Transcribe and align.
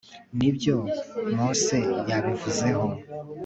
ni 0.37 0.49
byo 0.55 0.77
mose 1.35 1.77
yabivuzeho 2.09 2.85